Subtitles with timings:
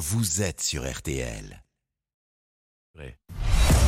[0.00, 1.62] vous êtes sur RTL.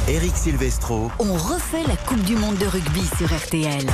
[0.09, 1.11] Eric Silvestro.
[1.19, 3.87] On refait la Coupe du Monde de rugby sur RTL.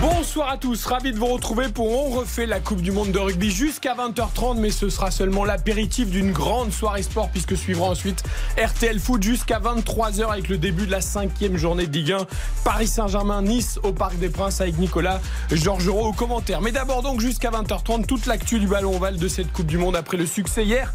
[0.00, 3.18] Bonsoir à tous, ravi de vous retrouver pour On refait la Coupe du Monde de
[3.18, 8.22] rugby jusqu'à 20h30, mais ce sera seulement l'apéritif d'une grande soirée sport puisque suivra ensuite
[8.56, 12.26] RTL Foot jusqu'à 23h avec le début de la cinquième journée de Ligue 1.
[12.62, 16.60] Paris Saint-Germain, Nice au Parc des Princes avec Nicolas Georgerot au commentaire.
[16.60, 19.96] Mais d'abord donc jusqu'à 20h30, toute l'actu du ballon ovale de cette Coupe du Monde
[19.96, 20.94] après le succès hier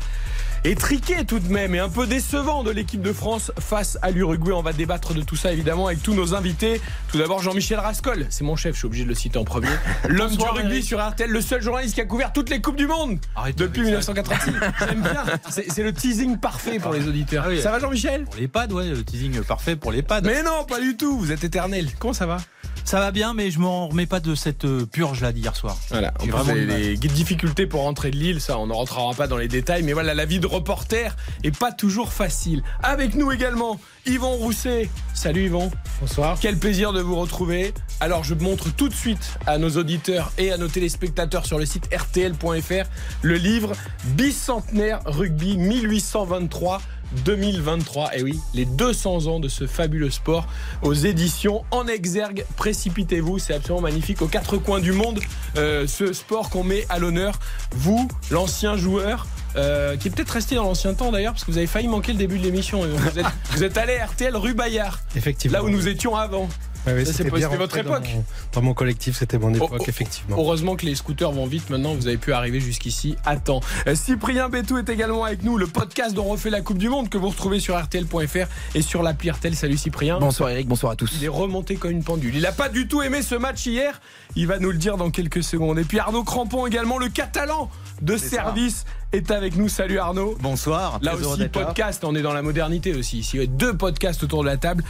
[0.66, 4.12] et triqué tout de même et un peu décevant de l'équipe de France face à
[4.12, 4.53] l'Uruguay.
[4.53, 6.81] On va débattre de tout ça évidemment avec tous nos invités.
[7.12, 9.67] Tout d'abord Jean-Michel Rascol, c'est mon chef, je suis obligé de le citer en premier.
[10.08, 12.88] L'homme du rugby sur RTL, le seul journaliste qui a couvert toutes les coupes du
[12.88, 13.20] monde
[13.58, 14.52] depuis 1986.
[14.80, 17.45] J'aime bien, c'est le teasing parfait pour les auditeurs.
[17.48, 18.23] Ah Ça va Jean-Michel?
[18.25, 20.22] Pour les pads, ouais, le teasing parfait pour les pads.
[20.22, 21.89] Mais non, pas du tout, vous êtes éternel.
[22.00, 22.38] Comment ça va?
[22.86, 25.78] Ça va bien, mais je m'en remets pas de cette euh, purge là d'hier soir.
[25.90, 29.38] Voilà, on vraiment les difficultés pour rentrer de Lille, ça on ne rentrera pas dans
[29.38, 32.61] les détails, mais voilà, la vie de reporter est pas toujours facile.
[32.81, 34.89] Avec nous également, Yvon Rousset.
[35.14, 35.72] Salut Yvon.
[36.02, 36.38] Bonsoir.
[36.42, 37.73] Quel plaisir de vous retrouver.
[38.00, 41.66] Alors je montre tout de suite à nos auditeurs et à nos téléspectateurs sur le
[41.66, 42.89] site rtl.fr
[43.22, 43.72] le livre
[44.16, 46.81] Bicentenaire Rugby 1823.
[47.25, 50.47] 2023, et oui, les 200 ans de ce fabuleux sport
[50.81, 52.45] aux éditions En Exergue.
[52.58, 54.22] Précipitez-vous, c'est absolument magnifique.
[54.22, 55.20] Aux quatre coins du monde,
[55.58, 57.39] euh, ce sport qu'on met à l'honneur.
[57.75, 61.58] Vous, l'ancien joueur, euh, qui est peut-être resté dans l'ancien temps d'ailleurs, parce que vous
[61.58, 62.81] avez failli manquer le début de l'émission.
[62.86, 65.58] Vous êtes, vous êtes allé à RTL rue Bayard, Effectivement.
[65.59, 66.50] là où nous étions avant.
[66.86, 68.03] Ouais, ouais, Ça, c'était votre dans époque.
[68.14, 70.36] mon- Dans mon, collectif, c'était mon époque, Oh, oh, effectivement.
[70.38, 73.62] Heureusement que les scooters vont vite maintenant, vous avez pu arriver jusqu'ici à temps.
[73.88, 76.89] Euh, Cyprien Bétou est également avec nous, le podcast dont on refait la Coupe du
[76.89, 79.56] Monde que vous retrouvez sur RTL.fr et sur l'appli RTL.
[79.56, 80.20] Salut Cyprien.
[80.20, 81.09] Bonsoir Eric, bonsoir à tous.
[81.17, 82.36] Il est remonté comme une pendule.
[82.36, 84.02] Il n'a pas du tout aimé ce match hier.
[84.36, 85.80] Il va nous le dire dans quelques secondes.
[85.80, 87.70] Et puis Arnaud Crampon également, le catalan
[88.02, 89.70] de service, est avec nous.
[89.70, 90.36] Salut Arnaud.
[90.42, 91.00] Bonsoir.
[91.02, 93.20] Là aussi, podcast, on est dans la modernité aussi.
[93.20, 94.83] Ici, il y a deux podcasts autour de la table.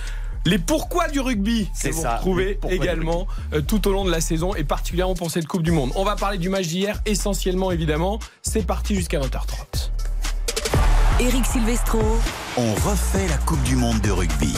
[0.45, 4.11] Les pourquoi du rugby, C'est que vous ça, retrouvez également euh, tout au long de
[4.11, 5.91] la saison et particulièrement pour cette Coupe du Monde.
[5.95, 8.19] On va parler du match d'hier, essentiellement évidemment.
[8.41, 9.91] C'est parti jusqu'à 20h30.
[11.21, 12.01] Eric Silvestro,
[12.57, 14.53] On refait la Coupe du Monde de rugby.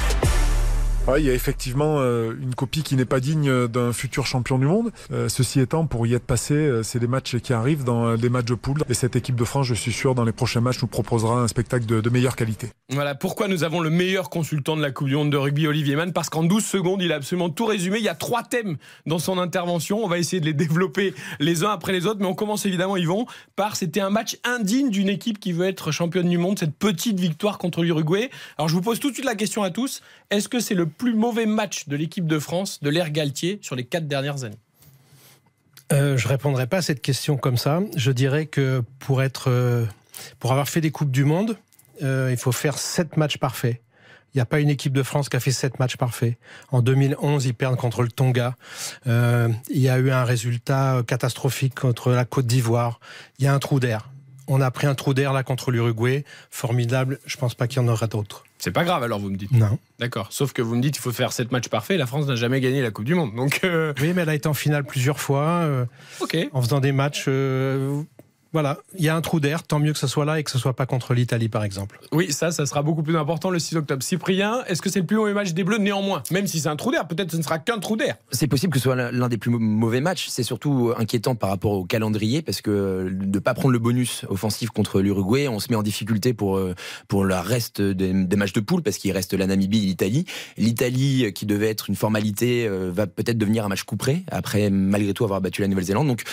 [1.08, 4.26] Ouais, il y a effectivement euh, une copie qui n'est pas digne euh, d'un futur
[4.26, 4.92] champion du monde.
[5.12, 8.46] Euh, ceci étant, pour y être passé, c'est des matchs qui arrivent dans des matchs
[8.46, 8.82] de poule.
[8.90, 11.48] Et cette équipe de France, je suis sûr, dans les prochains matchs, nous proposera un
[11.48, 12.70] spectacle de, de meilleure qualité.
[12.90, 15.96] Voilà pourquoi nous avons le meilleur consultant de la Coupe du Monde de rugby, Olivier
[15.96, 18.00] Mann, parce qu'en 12 secondes, il a absolument tout résumé.
[18.00, 20.04] Il y a trois thèmes dans son intervention.
[20.04, 22.98] On va essayer de les développer les uns après les autres, mais on commence évidemment,
[22.98, 26.76] Yvon, par c'était un match indigne d'une équipe qui veut être championne du monde, cette
[26.76, 28.32] petite victoire contre l'Uruguay.
[28.58, 30.02] Alors je vous pose tout de suite la question à tous.
[30.32, 33.76] Est-ce que c'est le plus mauvais match de l'équipe de France, de l'ère Galtier, sur
[33.76, 34.60] les quatre dernières années
[35.92, 37.82] Euh, je répondrai pas à cette question comme ça.
[37.96, 39.86] Je dirais que pour être, euh,
[40.40, 41.58] pour avoir fait des coupes du monde,
[42.04, 43.82] euh, il faut faire sept matchs parfaits.
[44.34, 46.38] Il n'y a pas une équipe de France qui a fait sept matchs parfaits.
[46.70, 48.56] En 2011, ils perdent contre le Tonga.
[49.08, 53.00] Euh, il y a eu un résultat catastrophique contre la Côte d'Ivoire.
[53.40, 54.10] Il y a un trou d'air.
[54.48, 56.26] On a pris un trou d'air là contre l'Uruguay.
[56.52, 57.20] Formidable.
[57.26, 58.44] Je pense pas qu'il y en aura d'autres.
[58.58, 59.52] C'est pas grave alors, vous me dites.
[59.52, 59.78] Non.
[60.00, 60.28] D'accord.
[60.32, 61.98] Sauf que vous me dites qu'il faut faire sept matchs parfaits.
[62.00, 63.36] La France n'a jamais gagné la Coupe du Monde.
[63.36, 65.46] Donc, euh, Oui, mais elle a été en finale plusieurs fois.
[65.64, 65.86] euh,
[66.22, 66.38] ok.
[66.54, 67.26] en faisant des matchs.
[67.28, 68.02] euh,
[68.56, 70.50] voilà, il y a un trou d'air, tant mieux que ce soit là et que
[70.50, 72.00] ce soit pas contre l'Italie par exemple.
[72.14, 74.02] Oui, ça, ça sera beaucoup plus important le 6 octobre.
[74.02, 76.78] Cyprien, est-ce que c'est le plus mauvais match des Bleus Néanmoins, même si c'est un
[76.78, 78.16] trou d'air, peut-être ce ne sera qu'un trou d'air.
[78.32, 80.28] C'est possible que ce soit l'un des plus mauvais matchs.
[80.30, 84.24] C'est surtout inquiétant par rapport au calendrier parce que de ne pas prendre le bonus
[84.30, 86.76] offensif contre l'Uruguay, on se met en difficulté pour, euh,
[87.10, 90.24] pour le reste des, des matchs de poule parce qu'il reste la Namibie et l'Italie.
[90.56, 95.14] L'Italie, qui devait être une formalité, euh, va peut-être devenir un match couperé après malgré
[95.14, 96.08] tout avoir battu la Nouvelle-Zélande.
[96.08, 96.24] Donc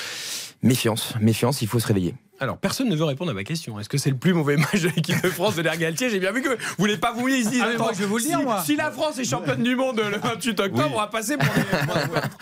[0.63, 2.15] méfiance, méfiance, il faut se réveiller.
[2.43, 3.79] Alors, personne ne veut répondre à ma question.
[3.79, 6.11] Est-ce que c'est le plus mauvais match de l'équipe de France de l'ère Galtier?
[6.11, 7.61] J'ai bien vu que vous voulez pas vous ici.
[7.63, 8.63] Ah, moi, je vais vous le dire, si, moi.
[8.65, 11.63] si la France est championne du monde le 28 octobre, on va passer pour les.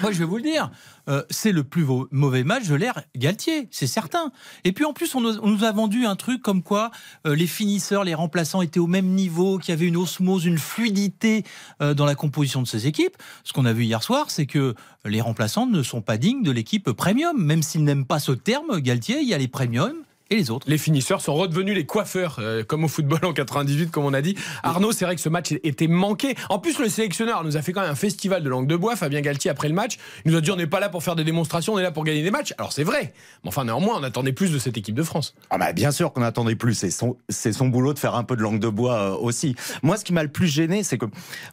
[0.01, 0.71] Moi, je vais vous le dire,
[1.11, 4.33] euh, c'est le plus mauvais match de l'ère Galtier, c'est certain.
[4.65, 6.91] Et puis en plus, on nous, on nous a vendu un truc comme quoi
[7.27, 10.57] euh, les finisseurs, les remplaçants étaient au même niveau, qu'il y avait une osmose, une
[10.57, 11.45] fluidité
[11.83, 13.19] euh, dans la composition de ces équipes.
[13.45, 14.75] Ce qu'on a vu hier soir, c'est que
[15.05, 18.81] les remplaçants ne sont pas dignes de l'équipe premium, même s'ils n'aiment pas ce terme,
[18.81, 19.90] Galtier, il y a les premiums
[20.31, 20.67] et les autres.
[20.69, 24.23] Les finisseurs sont redevenus les coiffeurs, euh, comme au football en 98, comme on a
[24.23, 24.37] dit.
[24.63, 26.37] Arnaud, c'est vrai que ce match était manqué.
[26.49, 28.97] En plus, le sélectionneur nous a fait quand même un festival de langue de bois.
[28.97, 31.17] Fabien Galtier, après le match, il nous a dit on n'est pas là pour faire
[31.17, 32.55] des démonstrations, on est là pour gagner des matchs.
[32.59, 33.13] Alors c'est vrai.
[33.43, 35.35] Mais enfin, néanmoins, on attendait plus de cette équipe de France.
[35.51, 36.75] Ah bah bien sûr qu'on attendait plus.
[36.75, 39.57] C'est son, c'est son boulot de faire un peu de langue de bois euh, aussi.
[39.83, 41.07] Moi, ce qui m'a le plus gêné, c'est que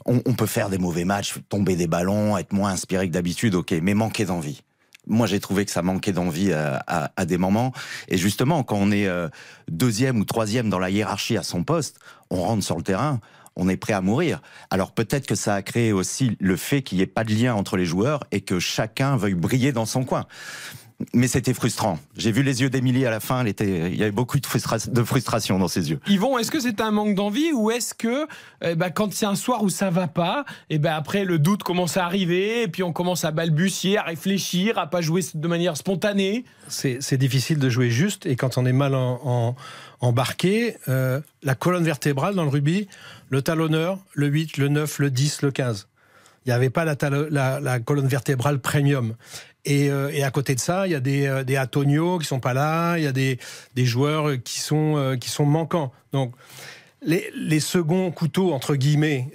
[0.06, 3.56] on, on peut faire des mauvais matchs, tomber des ballons, être moins inspiré que d'habitude,
[3.56, 4.62] ok, mais manquer d'envie.
[5.07, 7.74] Moi j'ai trouvé que ça manquait d'envie à, à, à, des moments.
[8.07, 9.27] Et justement, quand on est euh,
[9.69, 12.00] deuxième ou troisième dans la hiérarchie à son poste,
[12.30, 13.19] on rentre sur le terrain,
[13.56, 14.42] on est prêt à mourir.
[14.69, 17.56] Alors peut-être que ça a créé aussi le fait qu'il n'y ait pas de lien
[17.56, 20.25] entre les joueurs et que chacun veuille briller dans son coin
[21.13, 21.99] mais c'était frustrant.
[22.15, 24.91] J'ai vu les yeux d'Emilie à la fin, elle était, il y avait beaucoup de,
[24.91, 25.99] de frustration dans ses yeux.
[26.07, 28.27] Yvon, est-ce que c'est un manque d'envie ou est-ce que
[28.63, 31.38] eh ben, quand c'est un soir où ça va pas, et eh ben, après le
[31.38, 35.21] doute commence à arriver et puis on commence à balbutier, à réfléchir, à pas jouer
[35.33, 36.45] de manière spontanée?
[36.67, 39.55] C'est difficile de jouer juste et quand on est mal en,
[39.99, 42.88] embarqué, euh, la colonne vertébrale dans le rugby,
[43.29, 45.88] le talonneur, le 8, le 9, le 10, le 15.
[46.47, 49.15] Il n'y avait pas la, colonne vertébrale premium.
[49.67, 52.39] Euh, et, à côté de ça, il y a des, euh, des Antonio qui sont
[52.39, 53.38] pas là, il y a des,
[53.75, 55.91] joueurs qui sont, euh, qui sont manquants.
[56.13, 56.33] Donc,
[57.01, 59.29] les, seconds couteaux entre guillemets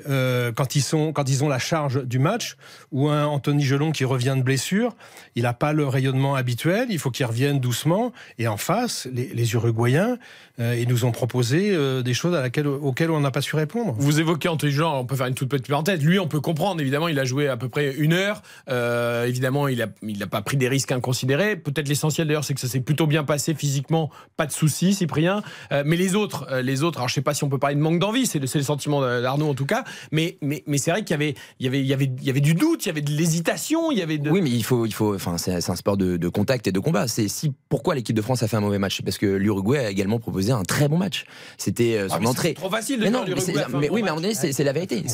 [0.56, 2.56] quand ils sont quand ils ont la charge du match
[2.90, 4.96] ou un Anthony Gelon qui revient de blessure,
[5.36, 9.52] il n'a pas le rayonnement habituel, il faut qu'il revienne doucement et en face les
[9.54, 10.18] Uruguayens
[10.62, 13.56] euh, ils nous ont proposé euh, des choses à laquelle, auxquelles on n'a pas su
[13.56, 13.94] répondre.
[13.98, 16.00] Vous évoquez Antoine on peut faire une toute petite parenthèse.
[16.02, 18.42] Lui, on peut comprendre, évidemment, il a joué à peu près une heure.
[18.70, 21.56] Euh, évidemment, il n'a il a pas pris des risques inconsidérés.
[21.56, 25.42] Peut-être l'essentiel d'ailleurs, c'est que ça s'est plutôt bien passé physiquement, pas de soucis, Cyprien.
[25.70, 27.98] mais les autres, les autres, alors je sais pas si on peut parler de manque
[27.98, 31.10] d'envie, c'est le, le, sentiment d'Arnaud en tout cas, mais, mais, mais c'est vrai qu'il
[31.10, 32.90] y avait, il y, avait, il, y avait, il y avait du doute, il y
[32.90, 34.30] avait de l'hésitation, il y avait de...
[34.30, 36.80] Oui, mais il faut, il faut, enfin, c'est un sport de, de, contact et de
[36.80, 37.08] combat.
[37.08, 39.90] C'est si pourquoi l'équipe de France a fait un mauvais match, parce que l'Uruguay a
[39.90, 41.24] également proposé un très bon match.
[41.58, 42.54] C'était euh, son ah, entrée.
[42.54, 45.04] trop facile de mais non, mais, oui, mais à un moment donné, c'est la vérité.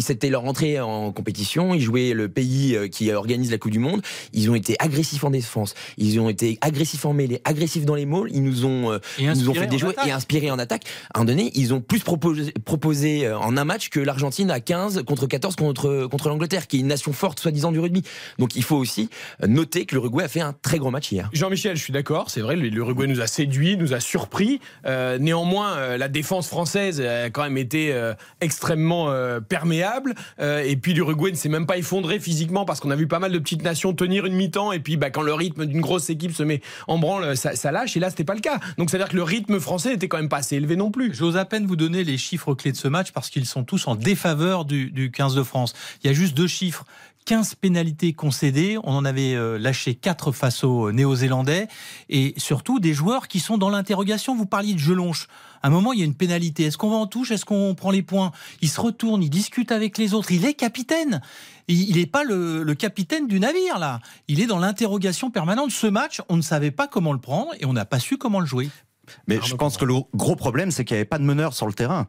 [0.00, 1.74] C'était leur entrée en compétition.
[1.74, 4.02] Ils jouaient le pays euh, qui organise la Coupe du Monde.
[4.32, 5.74] Ils ont été agressifs en défense.
[5.96, 8.30] Ils ont été agressifs en mêlée, agressifs dans les mauls.
[8.32, 10.84] Ils nous ont, euh, nous ont fait des jeux et inspirés en attaque.
[11.14, 14.60] À un moment donné, ils ont plus proposé, proposé en un match que l'Argentine à
[14.60, 18.02] 15 contre 14 contre, contre l'Angleterre, qui est une nation forte, soi-disant, du rugby.
[18.38, 19.08] Donc il faut aussi
[19.46, 21.28] noter que l'Uruguay a fait un très gros match hier.
[21.32, 22.30] Jean-Michel, je suis d'accord.
[22.30, 24.60] C'est vrai, l'Uruguay nous a séduit, nous a surpris.
[25.18, 30.14] Néanmoins, euh, la défense française a quand même été euh, extrêmement euh, perméable.
[30.40, 33.32] et puis l'Uruguay ne s'est même pas effondré physiquement parce qu'on a vu pas mal
[33.32, 34.72] de petites nations tenir une mi-temps.
[34.72, 37.96] Et puis bah, quand le rythme d'une grosse équipe se met en branle, ça, lâche.
[37.96, 38.58] Et là, c'était pas le cas.
[38.76, 41.14] Donc c'est-à-dire que le rythme français n'était quand même pas assez élevé non plus.
[41.14, 43.86] J'ose à peine vous donner les chiffres clés de ce match parce qu'ils sont tous
[43.88, 45.74] en défaveur du, du 15 de France.
[46.02, 46.84] Il y a juste deux chiffres.
[47.28, 48.78] 15 pénalités concédées.
[48.84, 51.68] On en avait euh, lâché 4 face aux Néo-Zélandais.
[52.08, 54.34] Et surtout des joueurs qui sont dans l'interrogation.
[54.34, 55.28] Vous parliez de Gelonche.
[55.62, 56.64] À un moment, il y a une pénalité.
[56.64, 57.30] Est-ce qu'on va en touche?
[57.30, 58.32] Est-ce qu'on prend les points?
[58.62, 60.32] Il se retourne, il discute avec les autres.
[60.32, 61.20] Il est capitaine.
[61.66, 64.00] Il n'est pas le, le, capitaine du navire, là.
[64.28, 65.70] Il est dans l'interrogation permanente.
[65.70, 68.40] Ce match, on ne savait pas comment le prendre et on n'a pas su comment
[68.40, 68.70] le jouer.
[69.26, 71.66] Mais je pense que le gros problème, c'est qu'il n'y avait pas de meneur sur
[71.66, 72.08] le terrain.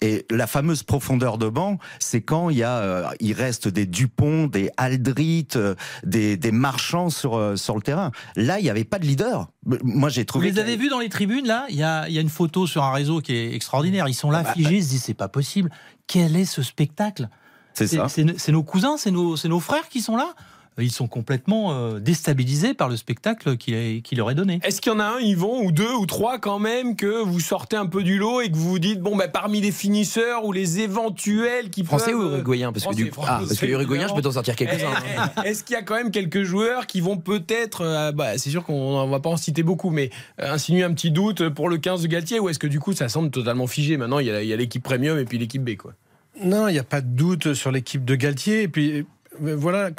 [0.00, 3.86] Et la fameuse profondeur de banc, c'est quand il y a, euh, il reste des
[3.86, 5.74] Dupont, des Aldrit, euh,
[6.04, 8.10] des, des marchands sur, euh, sur le terrain.
[8.36, 9.48] Là, il n'y avait pas de leader.
[9.82, 10.48] Moi, j'ai trouvé.
[10.48, 11.66] Vous les avez vus dans les tribunes, là?
[11.68, 14.08] Il y, a, il y a une photo sur un réseau qui est extraordinaire.
[14.08, 15.70] Ils sont là, bah, figés, ils se disent, c'est pas possible.
[16.06, 17.28] Quel est ce spectacle?
[17.74, 18.06] C'est ça.
[18.08, 20.34] C'est nos cousins, c'est nos, nos frères qui sont là?
[20.78, 24.60] Ils sont complètement euh, déstabilisés par le spectacle qu'il leur est donné.
[24.62, 27.40] Est-ce qu'il y en a un, Yvon, ou deux, ou trois quand même, que vous
[27.40, 30.44] sortez un peu du lot et que vous vous dites, bon, bah, parmi les finisseurs
[30.44, 33.10] ou les éventuels qui Français ou uruguayens parce, que du...
[33.22, 34.88] ah, parce que uruguayen, je peux t'en sortir quelques-uns.
[35.18, 35.42] Hein.
[35.44, 38.64] Est-ce qu'il y a quand même quelques joueurs qui vont peut-être, euh, bah, c'est sûr
[38.64, 41.78] qu'on ne va pas en citer beaucoup, mais euh, insinuer un petit doute pour le
[41.78, 43.96] 15 de Galtier, ou est-ce que du coup ça semble totalement figé?
[43.96, 45.94] Maintenant, il y a l'équipe premium et puis l'équipe B, quoi.
[46.42, 48.62] Non, il n'y a pas de doute sur l'équipe de Galtier.
[48.62, 49.04] Et puis,
[49.38, 49.90] voilà,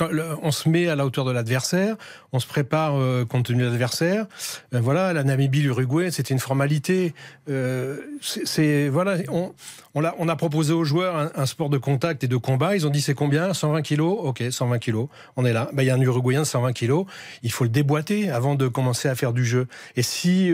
[0.41, 1.95] on se met à la hauteur de l'adversaire,
[2.33, 4.27] on se prépare euh, compte tenu de l'adversaire.
[4.73, 7.13] Euh, voilà, la Namibie, l'Uruguay, c'était une formalité.
[7.49, 9.17] Euh, c'est voilà,
[9.93, 12.75] on, a, proposé aux joueurs un, sport de contact et de combat.
[12.75, 13.53] Ils ont dit c'est combien?
[13.53, 14.17] 120 kilos?
[14.21, 15.07] Ok, 120 kilos.
[15.37, 15.69] On est là.
[15.73, 17.05] Ben, il y a un Uruguayen de 120 kilos.
[17.41, 19.67] Il faut le déboîter avant de commencer à faire du jeu.
[19.95, 20.53] Et si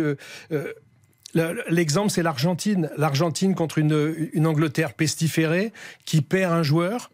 [1.70, 2.90] L'exemple, c'est l'Argentine.
[2.98, 5.72] L'Argentine contre une, une Angleterre pestiférée
[6.06, 7.12] qui perd un joueur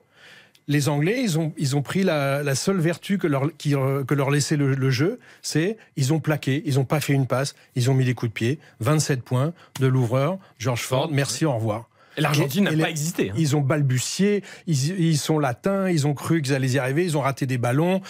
[0.68, 4.58] les Anglais, ils ont, ils ont pris la, seule vertu que leur, que leur laissait
[4.58, 8.06] le, jeu, c'est ils ont plaqué, ils n'ont pas fait une passe, ils ont mis
[8.06, 8.60] des coups de pied.
[8.80, 11.90] 27 points de l'ouvreur, George Ford, merci, au revoir.
[12.18, 13.32] L'Argentine n'a pas existé.
[13.32, 13.36] Hein.
[13.38, 17.18] Ils ont balbutié, ils, ils, sont latins, ils ont cru qu'ils allaient y arriver, ils
[17.18, 18.02] ont raté des ballons,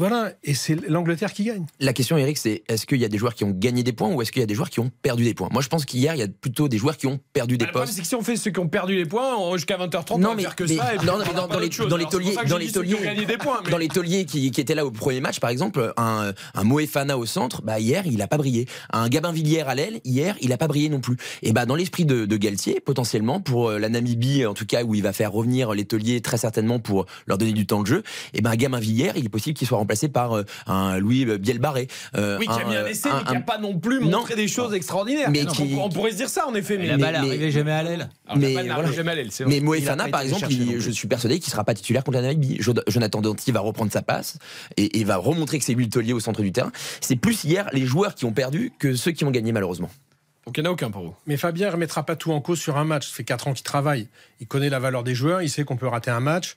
[0.00, 1.66] voilà, et c'est l'Angleterre qui gagne.
[1.78, 4.08] La question, Eric, c'est est-ce qu'il y a des joueurs qui ont gagné des points
[4.08, 5.50] ou est-ce qu'il y a des joueurs qui ont perdu des points?
[5.52, 7.72] Moi, je pense qu'hier, il y a plutôt des joueurs qui ont perdu des bah,
[7.72, 7.92] postes.
[7.92, 10.36] C'est que si on fait ceux qui ont perdu des points jusqu'à 20h30, non, on
[10.36, 10.94] mais, faire que ça.
[11.04, 12.70] non, dans, les, dans les tauliers, dans les
[13.70, 17.18] dans les tauliers qui, qui, étaient là au premier match, par exemple, un, un Moefana
[17.18, 18.64] au centre, bah hier, il a pas brillé.
[18.94, 21.18] Un Gabin Villière à l'aile, hier, il a pas brillé non plus.
[21.42, 24.82] Et bah dans l'esprit de, de Galtier, potentiellement pour euh, la Namibie, en tout cas
[24.82, 27.86] où il va faire revenir les tauliers très certainement pour leur donner du temps de
[27.86, 28.02] jeu,
[28.32, 31.24] et ben Gabin Villière, il est possible qu'il soit remplacé remplacé par euh, un Louis
[31.38, 31.88] Bielbarré.
[32.16, 34.48] Euh, oui, qui a mis un essai, mais qui n'a pas non plus montré des
[34.48, 35.30] choses extraordinaires.
[35.30, 35.76] Mais qui...
[35.80, 36.78] on, pourrait se dire ça, en effet.
[36.78, 38.08] Mais, la balle n'arrivait jamais à l'aile.
[38.36, 38.54] Mais,
[39.46, 42.58] mais Moefana, par exemple, je suis persuadé qu'il ne sera pas titulaire contre la Namibie.
[42.88, 44.38] Jonathan Danti va reprendre sa passe
[44.76, 46.70] et, va remontrer que c'est lui le taulier au centre du terrain.
[47.00, 49.90] C'est plus hier les joueurs qui ont perdu que ceux qui ont gagné, malheureusement.
[50.46, 51.14] Donc il n'y en a aucun pour vous.
[51.26, 53.08] Mais Fabien ne remettra pas tout en cause sur un match.
[53.08, 54.08] Ça fait 4 ans qu'il travaille.
[54.40, 55.42] Il connaît la valeur des joueurs.
[55.42, 56.56] Il sait qu'on peut rater un match.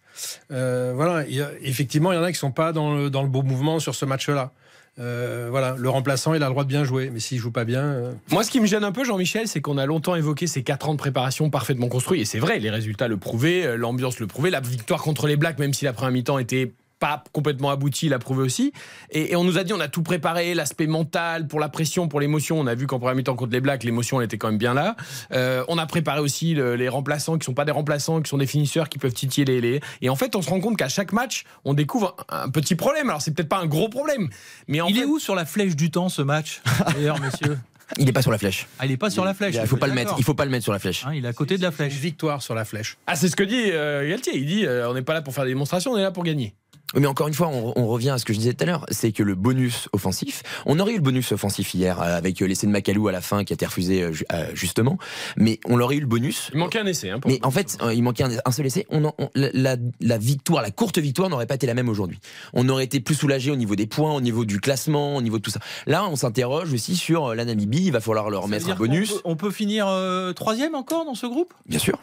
[0.51, 1.25] Euh, voilà.
[1.61, 3.79] effectivement, il y en a qui ne sont pas dans le, dans le beau mouvement
[3.79, 4.51] sur ce match-là.
[4.99, 7.65] Euh, voilà, le remplaçant, il a le droit de bien jouer, mais s'il joue pas
[7.65, 7.81] bien.
[7.83, 10.61] Euh, Moi, ce qui me gêne un peu, Jean-Michel, c'est qu'on a longtemps évoqué ces
[10.61, 14.27] 4 ans de préparation parfaitement construits, et c'est vrai, les résultats le prouvaient, l'ambiance le
[14.27, 18.05] prouvait, la victoire contre les Blacks, même si la première mi-temps était pas complètement abouti,
[18.05, 18.71] il a prouvé aussi.
[19.11, 22.21] Et, on nous a dit on a tout préparé, l'aspect mental, pour la pression, pour
[22.21, 22.57] l'émotion.
[22.57, 24.73] On a vu qu'en première mi-temps contre les Blacks, l'émotion elle était quand même bien
[24.73, 24.95] là.
[25.33, 28.47] Euh, on a préparé aussi les remplaçants qui sont pas des remplaçants, qui sont des
[28.47, 31.43] finisseurs qui peuvent titiller les, Et en fait, on se rend compte qu'à chaque match,
[31.65, 33.09] on découvre un, petit problème.
[33.09, 34.29] Alors c'est peut-être pas un gros problème,
[34.69, 36.61] mais il est où sur la flèche du temps ce match
[36.93, 37.59] D'ailleurs, messieurs.
[37.97, 38.65] Il n'est pas sur la flèche.
[38.79, 39.55] Ah, il n'est pas sur la flèche.
[39.55, 40.15] Il faut pas le mettre.
[40.17, 41.05] Il faut pas le mettre sur la flèche.
[41.05, 41.93] Hein, il est à côté de la flèche.
[41.93, 42.97] victoire sur la flèche.
[43.05, 44.35] Ah, c'est ce que dit euh, Galtier.
[44.35, 46.23] Il dit euh, on n'est pas là pour faire des démonstrations, on est là pour
[46.23, 46.55] gagner.
[46.93, 49.11] Mais encore une fois, on, revient à ce que je disais tout à l'heure, c'est
[49.11, 52.67] que le bonus offensif, on aurait eu le bonus offensif hier euh, avec euh, l'essai
[52.67, 54.13] de Macalou à la fin qui a été refusé euh,
[54.53, 54.97] justement,
[55.37, 56.49] mais on aurait eu le bonus.
[56.53, 57.09] Il manquait un essai.
[57.09, 58.85] Hein, mais en fait, il manquait un, seul essai.
[58.89, 62.19] On, la, victoire, la courte victoire n'aurait pas été la même aujourd'hui.
[62.53, 65.37] On aurait été plus soulagé au niveau des points, au niveau du classement, au niveau
[65.37, 65.59] de tout ça.
[65.87, 67.85] Là, on s'interroge aussi sur la Namibie.
[67.85, 69.15] Il va falloir leur mettre un bonus.
[69.25, 69.87] On peut, finir
[70.35, 71.53] troisième encore dans ce groupe?
[71.67, 71.99] Bien sûr.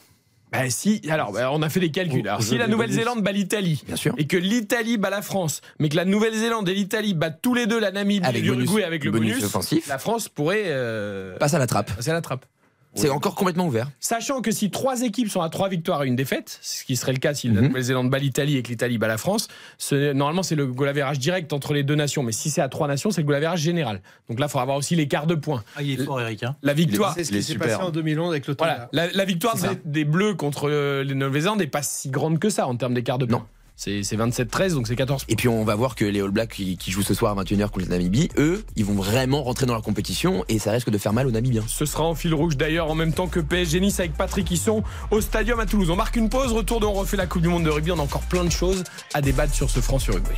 [0.52, 2.26] Ben si, alors ben, on a fait des calculs.
[2.26, 3.83] Alors, si la Nouvelle-Zélande bat l'Italie,
[4.16, 7.66] et que l'Italie bat la France, mais que la Nouvelle-Zélande et l'Italie battent tous les
[7.66, 11.59] deux la Namibie et l'Uruguay avec le, bonus, offensif, la France pourrait euh, passer à
[11.59, 11.95] la trappe.
[11.95, 12.47] Passer à la trappe.
[12.94, 13.88] C'est encore complètement ouvert.
[14.00, 17.12] Sachant que si trois équipes sont à trois victoires et une défaite, ce qui serait
[17.12, 17.68] le cas si la mhm.
[17.68, 19.49] Nouvelle-Zélande bat l'Italie et que l'Italie bat la France,
[19.92, 22.23] normalement c'est le goal direct entre les deux nations.
[22.23, 24.00] Mais si c'est à trois nations, c'est le goal général.
[24.28, 25.62] Donc là, il faudra avoir aussi l'écart de points.
[25.76, 26.42] Ah, il est fort, Eric.
[26.42, 26.56] Hein.
[26.62, 27.14] La victoire.
[27.14, 30.68] C'est ce qui s'est passé en 2011 avec le voilà, la, victoire des, Bleus contre
[30.68, 33.47] euh, les Nouvelle-Zélande n'est pas si grande que ça en termes d'écart de points.
[33.83, 35.25] C'est 27-13, donc c'est 14.
[35.31, 37.71] Et puis on va voir que les All Blacks qui, jouent ce soir à 21h
[37.71, 40.99] contre la Namibie, eux, ils vont vraiment rentrer dans la compétition et ça risque de
[40.99, 41.65] faire mal aux Namibiens.
[41.67, 44.83] Ce sera en fil rouge d'ailleurs en même temps que PSG Nice avec Patrick sont
[45.11, 45.89] au Stadium à Toulouse.
[45.89, 47.91] On marque une pause, retour de on refait la Coupe du Monde de rugby.
[47.91, 48.85] On a encore plein de choses
[49.15, 50.29] à débattre sur ce franc sur rugby.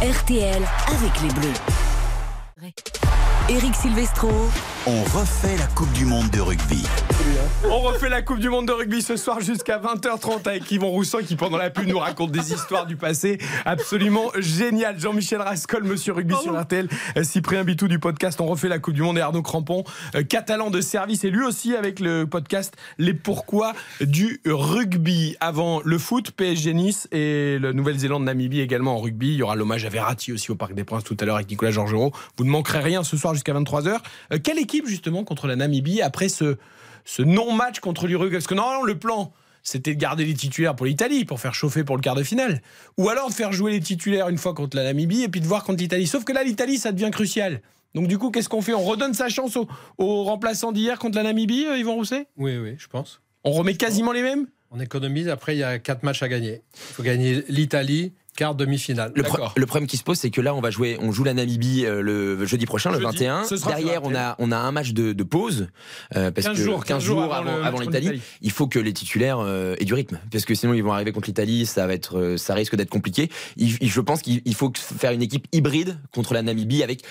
[0.00, 2.72] RTL avec les Bleus.
[3.50, 4.30] Eric Silvestro.
[4.90, 6.82] On refait la Coupe du Monde de rugby.
[7.64, 11.18] On refait la Coupe du Monde de rugby ce soir jusqu'à 20h30 avec Yvon Rousseau
[11.18, 14.98] qui pendant la pub nous raconte des histoires du passé absolument géniales.
[14.98, 16.88] Jean-Michel Rascol, Monsieur Rugby sur RTL,
[17.22, 20.70] Cyprien Bitou du podcast On refait la Coupe du Monde et Arnaud Crampon, euh, catalan
[20.70, 25.36] de service et lui aussi avec le podcast Les Pourquoi du rugby.
[25.40, 29.34] Avant le foot, PSG Nice et la Nouvelle-Zélande Namibie également en rugby.
[29.34, 31.50] Il y aura l'hommage à Verratti aussi au Parc des Princes tout à l'heure avec
[31.50, 32.12] Nicolas Georgerot.
[32.38, 33.98] Vous ne manquerez rien ce soir jusqu'à 23h.
[34.32, 36.56] Euh, quelle équipe justement contre la Namibie après ce,
[37.04, 39.32] ce non-match contre l'Uruguay Parce que normalement le plan
[39.62, 42.62] c'était de garder les titulaires pour l'Italie, pour faire chauffer pour le quart de finale.
[42.96, 45.46] Ou alors de faire jouer les titulaires une fois contre la Namibie et puis de
[45.46, 46.06] voir contre l'Italie.
[46.06, 47.60] Sauf que là, l'Italie, ça devient crucial.
[47.94, 48.72] Donc du coup, qu'est-ce qu'on fait?
[48.72, 49.68] On redonne sa chance aux,
[49.98, 52.28] aux remplaçants d'hier contre la Namibie, euh, Yvon Rousset?
[52.36, 53.20] Oui, oui, je pense.
[53.44, 54.46] On remet quasiment les mêmes?
[54.70, 56.62] On économise, après il y a quatre matchs à gagner.
[56.90, 59.10] Il faut gagner l'Italie, quart demi-finale.
[59.16, 59.24] Le,
[59.56, 61.84] le, problème qui se pose, c'est que là, on va jouer, on joue la Namibie
[61.84, 63.42] euh, le jeudi prochain, le 21.
[63.66, 65.66] Derrière, on a, on a un match de, pause
[66.14, 68.22] euh, parce 15 que jours, 15 jours avant, l'Italie.
[68.40, 71.10] Il faut que les titulaires euh, aient du rythme, parce que sinon ils vont arriver
[71.10, 73.28] contre l'Italie, ça va être, ça risque d'être compliqué.
[73.56, 77.02] je pense qu'il faut faire une équipe hybride contre la Namibie avec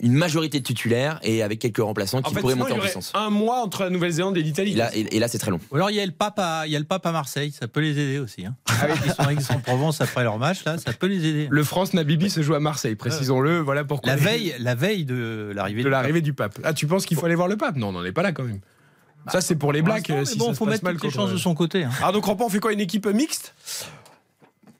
[0.00, 3.12] une majorité de titulaires et avec quelques remplaçants qui pourraient monter en puissance.
[3.14, 4.76] Un mois entre la Nouvelle-Zélande et l'Italie.
[4.94, 5.60] Et là, c'est très long.
[5.70, 7.52] Ou alors il y a le pape à, il y a le pape à Marseille,
[7.52, 8.44] ça peut les aider aussi.
[8.44, 8.56] Hein.
[8.68, 8.86] Ah
[9.30, 11.48] ils sont en Provence après leur match, là, ça peut les aider.
[11.50, 13.60] Le France-Nabibi se joue à Marseille, précisons-le.
[13.60, 14.10] Voilà pourquoi.
[14.10, 16.58] La veille, la veille de l'arrivée de l'arrivée du pape.
[16.64, 17.76] Ah, tu penses qu'il faut aller voir le pape?
[17.76, 18.60] Non, on n'en est pas là quand même.
[19.28, 20.12] ça, c'est pour les Blacks.
[20.24, 21.84] Si bon, faut mettre les chances de son côté.
[21.84, 21.90] Hein.
[21.98, 23.54] Alors, donc, on fait quoi Une équipe mixte?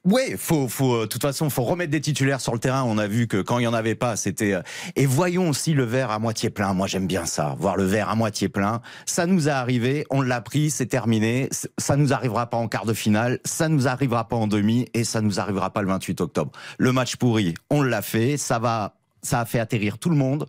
[0.05, 2.83] Ouais, faut, faut, de toute façon, faut remettre des titulaires sur le terrain.
[2.83, 4.53] On a vu que quand il y en avait pas, c'était.
[4.53, 4.61] Euh,
[4.95, 6.75] et voyons aussi le verre à moitié plein.
[6.75, 8.81] Moi, j'aime bien ça, voir le verre à moitié plein.
[9.07, 11.49] Ça nous est arrivé, on l'a pris, c'est terminé.
[11.79, 15.03] Ça nous arrivera pas en quart de finale, ça nous arrivera pas en demi, et
[15.03, 16.51] ça nous arrivera pas le 28 octobre.
[16.77, 18.37] Le match pourri, on l'a fait.
[18.37, 20.45] Ça va, ça a fait atterrir tout le monde.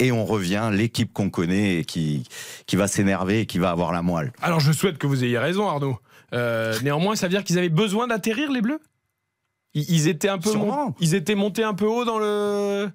[0.00, 2.24] Et on revient, l'équipe qu'on connaît et qui,
[2.66, 4.32] qui va s'énerver et qui va avoir la moelle.
[4.42, 5.98] Alors je souhaite que vous ayez raison, Arnaud.
[6.32, 8.80] Euh, néanmoins, ça veut dire qu'ils avaient besoin d'atterrir les Bleus?
[9.74, 10.50] Ils, étaient un peu
[11.00, 12.88] ils étaient montés un peu haut dans le.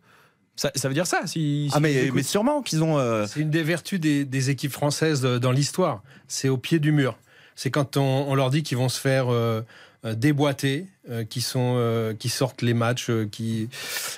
[0.55, 2.97] Ça, veut dire ça si, Ah mais, mais sûrement qu'ils ont.
[2.97, 6.03] Euh, c'est une des vertus des, équipes françaises dans l'histoire.
[6.27, 7.17] C'est au pied du mur.
[7.55, 9.61] C'est quand on, leur dit qu'ils vont se faire euh, euh,
[10.03, 13.67] déboîtés euh, qui sont euh, qui sortent les matchs euh, qui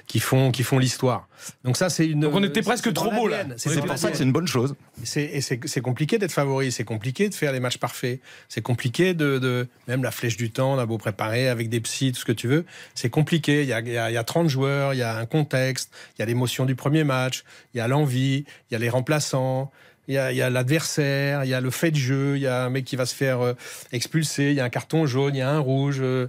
[0.07, 1.29] qui font qui font l'histoire.
[1.63, 2.19] Donc ça c'est une.
[2.19, 3.45] Donc on était presque trop beau, là.
[3.55, 4.75] C'est pour ça que c'est une bonne chose.
[5.03, 8.19] C'est et c'est c'est compliqué d'être favori, c'est compliqué de faire les matchs parfaits,
[8.49, 11.79] c'est compliqué de, de même la flèche du temps, on a beau préparer avec des
[11.79, 13.61] psys, tout ce que tu veux, c'est compliqué.
[13.61, 15.25] Il y a, il y, a, il y a 30 joueurs, il y a un
[15.25, 18.79] contexte, il y a l'émotion du premier match, il y a l'envie, il y a
[18.79, 19.71] les remplaçants.
[20.07, 22.69] Il y a, l'adversaire, il y a le fait de jeu, il y a un
[22.69, 23.53] mec qui va se faire euh,
[23.91, 25.99] expulser, il y a un carton jaune, il y a un rouge.
[26.01, 26.27] euh,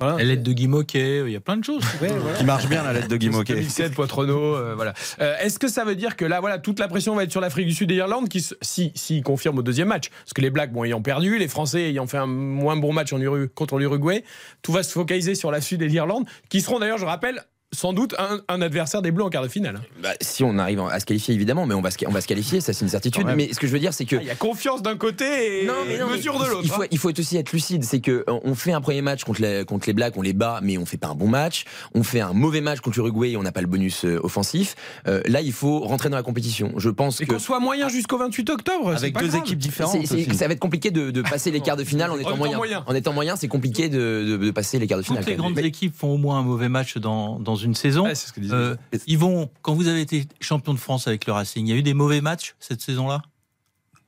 [0.00, 0.18] voilà.
[0.18, 1.82] La lettre de Guy Moquet, il y a plein de choses.
[2.02, 2.36] Ouais, voilà.
[2.36, 3.54] Qui marche bien la lettre de Guy Moquet.
[3.54, 4.92] 2007, Poitrenaud, euh, voilà.
[5.20, 7.40] Euh, Est-ce que ça veut dire que là, voilà, toute la pression va être sur
[7.40, 10.50] l'Afrique du Sud et l'Irlande, qui, si, si confirment au deuxième match, parce que les
[10.50, 13.78] Blacks, bon, ayant perdu, les Français ayant fait un moins bon match en Uru- contre
[13.78, 14.24] l'Uruguay,
[14.60, 17.42] tout va se focaliser sur la Sud et l'Irlande, qui seront d'ailleurs, je rappelle,
[17.74, 19.76] sans doute un, un adversaire des Bleus en quart de finale.
[19.80, 19.84] hein.
[20.02, 22.26] Bah, si on arrive à se qualifier, évidemment, mais on va se, on va se
[22.26, 23.26] qualifier, ça c'est une certitude.
[23.36, 25.62] Mais ce que je veux dire, c'est que Ah, Il y a confiance d'un côté
[25.64, 26.60] et mais mesure mais de l'autre.
[26.64, 26.86] Il faut, hein.
[26.90, 27.84] il faut aussi être lucide.
[27.84, 30.32] C'est que euh, on fait un premier match contre les, contre les Blacks, on les
[30.32, 31.64] bat, mais on fait pas un bon match.
[31.94, 34.74] On fait un mauvais match contre l'Uruguay et on n'a pas le bonus euh, offensif.
[35.08, 36.72] Euh, là, il faut rentrer dans la compétition.
[36.76, 39.40] Je pense Mais que qu'on soit moyen jusqu'au 28 octobre, Avec pas deux grave.
[39.40, 40.06] équipes différentes.
[40.06, 42.56] ça va être compliqué de, de passer les quarts de finale en étant, étant moyen.
[42.56, 42.84] moyen.
[42.86, 45.22] En étant moyen, c'est compliqué de, de- de passer les quarts de finale.
[45.22, 48.04] Toutes les grandes équipes font au moins un mauvais match dans, dans une saison.
[48.04, 48.54] Ouais, c'est ce que disait.
[48.54, 51.76] Euh, Yvon, quand vous avez été champion de France avec le Racing, il y a
[51.76, 53.22] eu des mauvais matchs cette saison-là?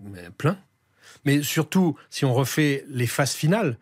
[0.00, 0.58] Mais plein.
[1.24, 3.78] Mais surtout, si on refait les phases finales,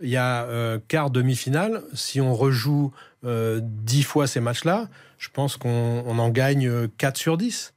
[0.00, 1.82] il y a euh, quart, demi-finale.
[1.94, 2.92] Si on rejoue
[3.24, 4.88] euh, 10 fois ces matchs-là,
[5.18, 7.73] je pense qu'on on en gagne euh, 4 sur 10.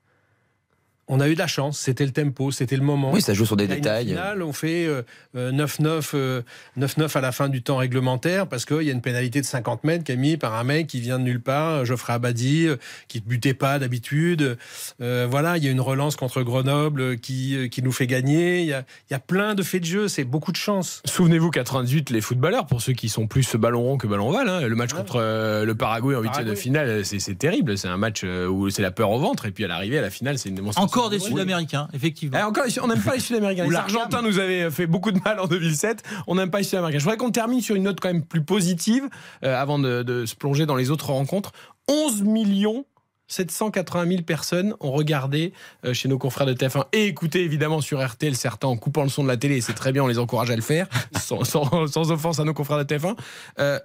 [1.10, 3.12] On a eu de la chance, c'était le tempo, c'était le moment.
[3.14, 4.08] Oui, ça joue sur des détails.
[4.08, 5.04] finale, on fait euh,
[5.36, 6.42] euh, 9-9 euh,
[6.78, 9.84] 9-9 à la fin du temps réglementaire parce qu'il y a une pénalité de 50
[9.86, 12.76] mètres qui est mise par un mec qui vient de nulle part, Geoffrey Abadi, euh,
[13.08, 14.58] qui ne butait pas d'habitude.
[15.02, 18.08] Euh, voilà, il y a une relance contre Grenoble euh, qui, euh, qui nous fait
[18.08, 18.60] gagner.
[18.62, 21.02] Il y, a, il y a plein de faits de jeu, c'est beaucoup de chance.
[21.06, 24.62] Souvenez-vous 98 les footballeurs pour ceux qui sont plus ballon rond que ballon ovale hein.
[24.68, 25.00] le match Ouais.
[25.00, 28.48] contre euh, le Paraguay en huitième de finale c'est c'est terrible c'est un match euh,
[28.48, 30.56] où c'est la peur au ventre et puis à l'arrivée à la finale c'est une
[30.56, 31.32] démonstration Encore des de bruit.
[31.32, 32.38] Sud-Américains, effectivement.
[32.40, 33.68] Eh, encore, on n'aime pas les Sud-Américains.
[33.70, 33.76] Les.
[33.76, 36.04] Argentins nous avaient fait beaucoup de mal en 2007.
[36.28, 37.00] On n'aime pas les Sud-Américains.
[37.00, 39.04] Je voudrais qu'on termine sur une note quand même plus positive
[39.44, 41.52] euh, avant de, de se plonger dans les autres rencontres.
[41.88, 42.86] 11 millions
[43.30, 45.52] 780 000 personnes ont regardé
[45.86, 49.10] euh, chez nos confrères de TF1 et écouté évidemment sur RTL certains en coupant le
[49.10, 50.88] son de la télé c'est très bien, on les encourage à le faire
[51.20, 53.16] sans, sans- sans offense à nos confrères de TF1.
[53.60, 53.80] Euh,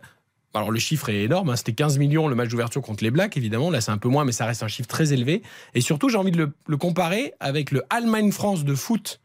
[0.54, 1.56] alors le chiffre est énorme, hein.
[1.56, 4.24] c'était 15 millions le match d'ouverture contre les Blacks évidemment, là c'est un peu moins
[4.24, 5.42] mais ça reste un chiffre très élevé
[5.74, 9.20] et surtout j'ai envie de le, le comparer avec le Allemagne-France de foot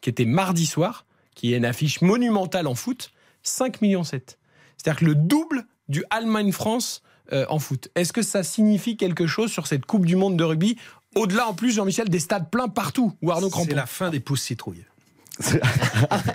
[0.00, 3.12] qui était mardi soir, qui est une affiche monumentale en foot,
[3.42, 4.38] 5 millions 7.
[4.76, 7.88] C'est-à-dire que le double du Allemagne-France euh, en foot.
[7.94, 10.76] Est-ce que ça signifie quelque chose sur cette Coupe du Monde de rugby?
[11.14, 13.76] Au-delà, en plus, Jean-Michel, des stades pleins partout, ou Arnaud C'est Crampon.
[13.76, 14.84] la fin des pousses citrouilles.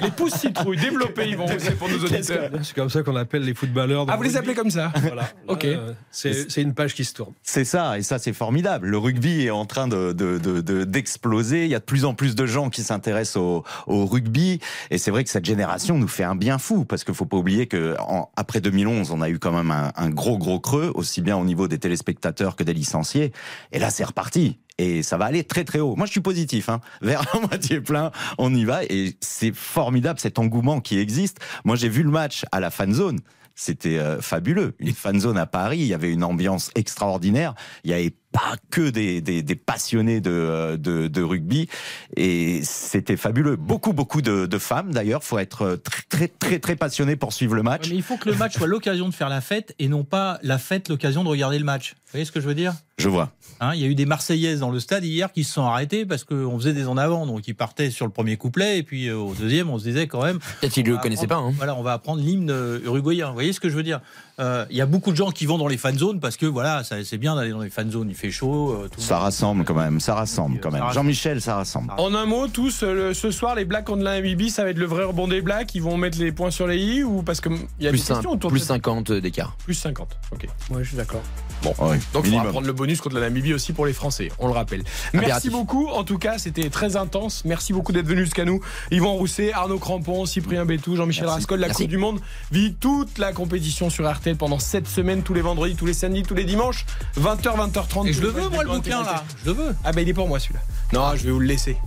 [0.01, 2.49] Les pousses citrouilles, développés, ils vont c'est pour nos auditeurs.
[2.63, 4.05] C'est comme ça qu'on appelle les footballeurs.
[4.09, 5.29] Ah, vous le les appelez comme ça Voilà.
[5.47, 5.65] Ok.
[5.65, 7.33] Euh, C'est une page qui se tourne.
[7.43, 8.87] C'est ça, et ça c'est formidable.
[8.87, 11.65] Le rugby est en train de, de- de- de- d'exploser.
[11.65, 14.59] Il y a de plus en plus de gens qui s'intéressent au, au rugby,
[14.91, 17.37] et c'est vrai que cette génération nous fait un bien fou parce qu'il faut pas
[17.37, 20.91] oublier que en- après 2011, on a eu quand même un, un gros gros creux,
[20.95, 23.31] aussi bien au niveau des téléspectateurs que des licenciés.
[23.71, 24.57] Et là, c'est reparti.
[24.77, 25.95] Et ça va aller très très haut.
[25.95, 26.69] Moi, je suis positif.
[26.69, 26.81] Hein.
[27.01, 28.83] Vers à moitié plein, on y va.
[28.83, 31.39] Et c'est formidable cet engouement qui existe.
[31.63, 33.19] Moi, j'ai vu le match à la fan zone.
[33.57, 34.75] C'était euh, fabuleux.
[34.79, 37.55] Une fan zone à Paris, il y avait une ambiance extraordinaire.
[37.85, 41.69] Il y avait pas que des, des, des passionnés de, euh, de, de rugby
[42.17, 43.56] et c'était fabuleux.
[43.56, 45.24] Beaucoup beaucoup de, de femmes d'ailleurs.
[45.24, 47.88] Faut être euh, très très très très passionné pour suivre le match.
[47.89, 50.38] Mais il faut que le match soit l'occasion de faire la fête et non pas
[50.43, 51.93] la fête l'occasion de regarder le match.
[51.93, 52.74] Vous voyez ce que je veux dire?
[52.98, 53.32] Je vois.
[53.60, 56.06] Hein, Il y a eu des Marseillaises dans le stade hier qui se sont arrêtées
[56.06, 57.26] parce qu'on faisait des en avant.
[57.26, 60.08] Donc ils partaient sur le premier couplet et puis euh, au deuxième, on se disait
[60.08, 60.39] quand même.
[60.60, 61.36] Peut-être qu'ils ne le connaissaient pas.
[61.38, 61.54] hein.
[61.56, 63.28] Voilà, on va apprendre l'hymne uruguayen.
[63.30, 64.02] Vous voyez ce que je veux dire?
[64.39, 66.45] Euh, Il y a beaucoup de gens qui vont dans les fan zones parce que
[66.45, 68.10] voilà, c'est bien d'aller dans les fan zones.
[68.10, 68.71] Il fait chaud.
[68.74, 70.00] euh, tout Ça rassemble quand même.
[70.00, 70.84] Ça rassemble quand même.
[70.93, 71.93] Jean-Michel, ça rassemble.
[71.98, 74.69] En un mot, tous, euh, le- ce soir, les Blacks contre la Namibie, ça va
[74.71, 75.74] être le vrai rebond des Blacks.
[75.76, 78.02] Ils vont mettre les points sur les i ou parce que il y a Plus,
[78.08, 79.56] des questions autour plus de 50 d'écart.
[79.63, 80.17] plus 50.
[80.32, 80.48] Ok.
[80.71, 81.21] Oui, je suis d'accord.
[81.63, 82.48] Ouais, Donc, il faudra minimum.
[82.52, 84.84] prendre le bonus contre la Namibie aussi pour les Français, on le rappelle.
[85.13, 85.52] Merci Impératif.
[85.52, 87.43] beaucoup, en tout cas, c'était très intense.
[87.45, 88.60] Merci beaucoup d'être venu jusqu'à nous.
[88.91, 91.26] Yvan Rousset, Arnaud Crampon, Cyprien Bétou, Jean-Michel.
[91.26, 91.60] Rascol.
[91.60, 91.84] La Merci.
[91.84, 92.19] Coupe du Monde
[92.52, 96.23] vit toute la compétition sur RTL pendant 7 semaines, tous les vendredis, tous les samedis,
[96.23, 96.85] tous les dimanches,
[97.19, 98.07] 20h, 20h30.
[98.07, 99.23] Et je le veux, moi, le bouquin, là.
[99.43, 99.75] Je le veux.
[99.83, 100.61] Ah, bah, il est pour moi, celui-là.
[100.93, 101.77] Non, je vais vous le laisser.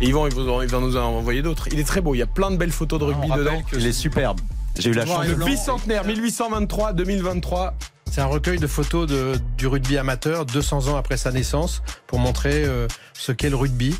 [0.00, 1.68] Et Yvan, il va il va nous en envoyer d'autres.
[1.72, 3.62] Il est très beau, il y a plein de belles photos de ribby rappelle dedans.
[3.72, 4.40] Il est superbe.
[4.78, 5.26] J'ai eu la chance.
[5.26, 7.72] Le bicentenaire 1823-2023.
[8.16, 12.18] C'est un recueil de photos de, du rugby amateur 200 ans après sa naissance pour
[12.18, 13.94] montrer euh, ce qu'est le rugby,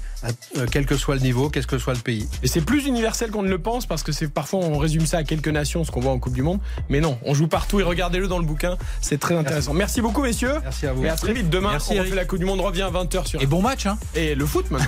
[0.57, 2.27] euh, quel que soit le niveau, quel que soit le pays.
[2.43, 5.19] Et c'est plus universel qu'on ne le pense parce que c'est parfois on résume ça
[5.19, 6.61] à quelques nations, ce qu'on voit en Coupe du Monde.
[6.89, 9.75] Mais non, on joue partout et regardez-le dans le bouquin, c'est très intéressant.
[9.75, 10.55] Merci, beaucoup messieurs.
[10.63, 11.05] Merci à vous.
[11.05, 11.51] Et à très vite.
[11.51, 13.85] Demain, Merci, on refait la Coupe du Monde revient à 20h sur Et bon match,
[13.85, 14.81] hein et le foot même.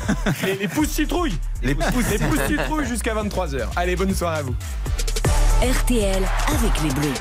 [0.49, 1.37] et les pouces citrouilles.
[1.63, 3.67] Les pouces, les pouces citrouilles jusqu'à 23h.
[3.77, 4.55] Allez, bonne soirée à vous.
[5.61, 7.13] RTL avec les Bleus.